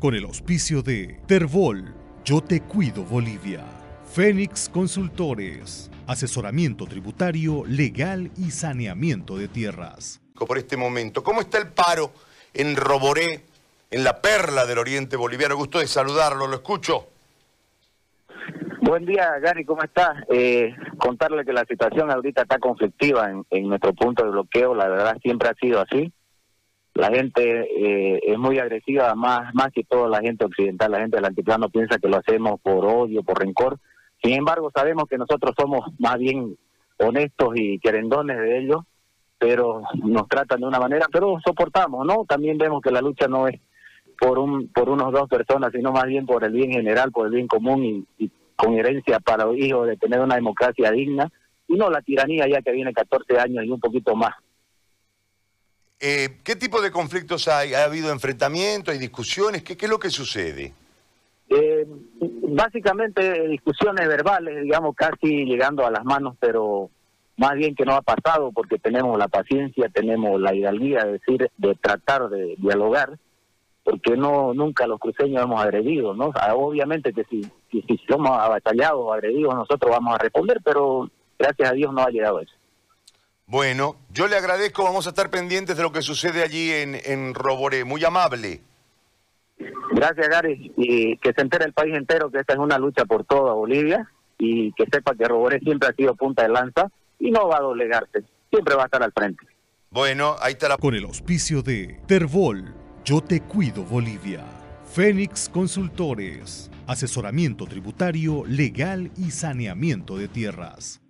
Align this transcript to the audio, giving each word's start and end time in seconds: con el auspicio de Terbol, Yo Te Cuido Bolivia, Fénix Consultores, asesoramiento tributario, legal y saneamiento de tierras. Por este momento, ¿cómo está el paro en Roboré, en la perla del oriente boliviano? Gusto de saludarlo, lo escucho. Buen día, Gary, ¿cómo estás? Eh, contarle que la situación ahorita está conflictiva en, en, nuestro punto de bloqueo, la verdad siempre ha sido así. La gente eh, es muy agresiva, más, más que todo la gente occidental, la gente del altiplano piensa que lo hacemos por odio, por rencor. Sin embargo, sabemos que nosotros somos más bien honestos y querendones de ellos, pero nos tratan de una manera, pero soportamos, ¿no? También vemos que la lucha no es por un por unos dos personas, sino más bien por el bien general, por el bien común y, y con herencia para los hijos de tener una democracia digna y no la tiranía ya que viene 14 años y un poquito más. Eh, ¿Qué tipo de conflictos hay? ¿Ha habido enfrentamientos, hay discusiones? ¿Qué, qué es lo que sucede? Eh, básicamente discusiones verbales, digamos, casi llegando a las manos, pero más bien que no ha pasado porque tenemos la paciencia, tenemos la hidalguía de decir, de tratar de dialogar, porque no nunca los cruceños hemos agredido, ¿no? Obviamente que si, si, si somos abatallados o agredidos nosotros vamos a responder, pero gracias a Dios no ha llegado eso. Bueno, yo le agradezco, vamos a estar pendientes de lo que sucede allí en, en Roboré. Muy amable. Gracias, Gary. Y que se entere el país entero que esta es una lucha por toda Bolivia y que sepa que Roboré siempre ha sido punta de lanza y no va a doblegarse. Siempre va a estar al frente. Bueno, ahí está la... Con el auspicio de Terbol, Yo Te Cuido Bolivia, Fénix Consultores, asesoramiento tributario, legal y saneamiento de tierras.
con 0.00 0.14
el 0.14 0.24
auspicio 0.24 0.82
de 0.82 1.20
Terbol, 1.26 1.94
Yo 2.24 2.40
Te 2.40 2.62
Cuido 2.62 3.04
Bolivia, 3.04 3.62
Fénix 4.10 4.70
Consultores, 4.70 5.90
asesoramiento 6.06 6.86
tributario, 6.86 7.64
legal 7.66 8.30
y 8.38 8.50
saneamiento 8.50 9.36
de 9.36 9.46
tierras. 9.46 10.22
Por 10.34 10.56
este 10.56 10.78
momento, 10.78 11.22
¿cómo 11.22 11.42
está 11.42 11.58
el 11.58 11.68
paro 11.68 12.12
en 12.54 12.76
Roboré, 12.76 13.44
en 13.90 14.02
la 14.02 14.22
perla 14.22 14.64
del 14.64 14.78
oriente 14.78 15.18
boliviano? 15.18 15.54
Gusto 15.54 15.80
de 15.80 15.86
saludarlo, 15.86 16.46
lo 16.46 16.56
escucho. 16.56 17.08
Buen 18.80 19.04
día, 19.04 19.38
Gary, 19.38 19.66
¿cómo 19.66 19.82
estás? 19.82 20.24
Eh, 20.30 20.74
contarle 20.96 21.44
que 21.44 21.52
la 21.52 21.66
situación 21.66 22.10
ahorita 22.10 22.42
está 22.42 22.58
conflictiva 22.58 23.30
en, 23.30 23.44
en, 23.50 23.68
nuestro 23.68 23.92
punto 23.92 24.24
de 24.24 24.30
bloqueo, 24.30 24.74
la 24.74 24.88
verdad 24.88 25.18
siempre 25.22 25.50
ha 25.50 25.54
sido 25.54 25.78
así. 25.78 26.10
La 26.94 27.08
gente 27.08 27.42
eh, 27.42 28.20
es 28.26 28.38
muy 28.38 28.58
agresiva, 28.58 29.14
más, 29.14 29.54
más 29.54 29.68
que 29.72 29.84
todo 29.84 30.08
la 30.08 30.20
gente 30.20 30.44
occidental, 30.44 30.90
la 30.90 31.00
gente 31.00 31.16
del 31.16 31.26
altiplano 31.26 31.68
piensa 31.68 31.98
que 31.98 32.08
lo 32.08 32.16
hacemos 32.16 32.60
por 32.60 32.84
odio, 32.84 33.22
por 33.22 33.38
rencor. 33.38 33.78
Sin 34.22 34.34
embargo, 34.34 34.70
sabemos 34.74 35.04
que 35.08 35.16
nosotros 35.16 35.54
somos 35.58 35.80
más 35.98 36.18
bien 36.18 36.56
honestos 36.98 37.54
y 37.54 37.78
querendones 37.78 38.38
de 38.38 38.58
ellos, 38.58 38.80
pero 39.38 39.82
nos 40.02 40.28
tratan 40.28 40.60
de 40.60 40.66
una 40.66 40.78
manera, 40.78 41.06
pero 41.10 41.38
soportamos, 41.44 42.06
¿no? 42.06 42.24
También 42.28 42.58
vemos 42.58 42.82
que 42.82 42.90
la 42.90 43.00
lucha 43.00 43.26
no 43.28 43.48
es 43.48 43.58
por 44.18 44.38
un 44.38 44.68
por 44.68 44.90
unos 44.90 45.12
dos 45.12 45.28
personas, 45.28 45.72
sino 45.72 45.92
más 45.92 46.04
bien 46.04 46.26
por 46.26 46.44
el 46.44 46.52
bien 46.52 46.72
general, 46.72 47.10
por 47.10 47.26
el 47.26 47.32
bien 47.32 47.46
común 47.46 47.84
y, 47.84 48.24
y 48.24 48.30
con 48.54 48.74
herencia 48.74 49.18
para 49.20 49.46
los 49.46 49.56
hijos 49.56 49.86
de 49.86 49.96
tener 49.96 50.20
una 50.20 50.34
democracia 50.34 50.90
digna 50.90 51.30
y 51.66 51.76
no 51.76 51.88
la 51.88 52.02
tiranía 52.02 52.46
ya 52.46 52.60
que 52.60 52.72
viene 52.72 52.92
14 52.92 53.38
años 53.38 53.64
y 53.64 53.70
un 53.70 53.80
poquito 53.80 54.14
más. 54.14 54.34
Eh, 56.00 56.38
¿Qué 56.42 56.56
tipo 56.56 56.80
de 56.80 56.90
conflictos 56.90 57.46
hay? 57.46 57.74
¿Ha 57.74 57.84
habido 57.84 58.10
enfrentamientos, 58.10 58.92
hay 58.92 58.98
discusiones? 58.98 59.62
¿Qué, 59.62 59.76
qué 59.76 59.84
es 59.84 59.90
lo 59.90 59.98
que 59.98 60.08
sucede? 60.08 60.72
Eh, 61.50 61.86
básicamente 62.20 63.48
discusiones 63.48 64.08
verbales, 64.08 64.62
digamos, 64.62 64.94
casi 64.96 65.44
llegando 65.44 65.84
a 65.84 65.90
las 65.90 66.04
manos, 66.04 66.36
pero 66.40 66.88
más 67.36 67.54
bien 67.54 67.74
que 67.74 67.84
no 67.84 67.94
ha 67.94 68.02
pasado 68.02 68.52
porque 68.52 68.78
tenemos 68.78 69.18
la 69.18 69.28
paciencia, 69.28 69.88
tenemos 69.88 70.40
la 70.40 70.54
hidalguía 70.54 71.04
de 71.04 71.12
decir, 71.12 71.50
de 71.56 71.74
tratar 71.74 72.28
de 72.28 72.54
dialogar, 72.56 73.18
porque 73.82 74.16
no 74.16 74.54
nunca 74.54 74.86
los 74.86 75.00
cruceños 75.00 75.42
hemos 75.42 75.60
agredido, 75.60 76.14
¿no? 76.14 76.32
Obviamente 76.54 77.12
que 77.12 77.24
si, 77.24 77.42
si, 77.70 77.82
si 77.82 77.98
somos 78.08 78.30
abatallados 78.30 79.00
o 79.00 79.12
agredidos 79.12 79.54
nosotros 79.54 79.90
vamos 79.90 80.14
a 80.14 80.22
responder, 80.22 80.60
pero 80.64 81.10
gracias 81.38 81.70
a 81.70 81.74
Dios 81.74 81.92
no 81.92 82.02
ha 82.02 82.10
llegado 82.10 82.40
eso. 82.40 82.54
Bueno, 83.50 83.96
yo 84.12 84.28
le 84.28 84.36
agradezco, 84.36 84.84
vamos 84.84 85.08
a 85.08 85.10
estar 85.10 85.28
pendientes 85.28 85.76
de 85.76 85.82
lo 85.82 85.90
que 85.90 86.02
sucede 86.02 86.44
allí 86.44 86.70
en, 86.70 86.94
en 87.04 87.34
Roboré. 87.34 87.84
Muy 87.84 88.04
amable. 88.04 88.60
Gracias, 89.90 90.28
Gary. 90.28 90.72
Y 90.76 91.16
que 91.16 91.32
se 91.32 91.40
entere 91.40 91.64
el 91.64 91.72
país 91.72 91.92
entero 91.96 92.30
que 92.30 92.38
esta 92.38 92.52
es 92.52 92.60
una 92.60 92.78
lucha 92.78 93.04
por 93.06 93.24
toda 93.24 93.52
Bolivia 93.52 94.08
y 94.38 94.72
que 94.74 94.84
sepa 94.86 95.16
que 95.16 95.24
Roboré 95.24 95.58
siempre 95.58 95.88
ha 95.88 95.92
sido 95.92 96.14
punta 96.14 96.44
de 96.44 96.50
lanza 96.50 96.92
y 97.18 97.32
no 97.32 97.48
va 97.48 97.56
a 97.56 97.62
doblegarse. 97.62 98.22
Siempre 98.50 98.76
va 98.76 98.82
a 98.82 98.84
estar 98.84 99.02
al 99.02 99.12
frente. 99.12 99.44
Bueno, 99.90 100.36
ahí 100.40 100.52
está 100.52 100.68
la... 100.68 100.76
Con 100.76 100.94
el 100.94 101.04
auspicio 101.04 101.60
de 101.60 101.98
Terbol, 102.06 102.72
Yo 103.04 103.20
Te 103.20 103.40
Cuido 103.40 103.82
Bolivia, 103.82 104.44
Fénix 104.84 105.48
Consultores, 105.48 106.70
asesoramiento 106.86 107.66
tributario, 107.66 108.44
legal 108.46 109.10
y 109.16 109.32
saneamiento 109.32 110.16
de 110.16 110.28
tierras. 110.28 111.00